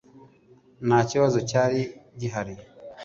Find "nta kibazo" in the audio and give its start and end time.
0.87-1.39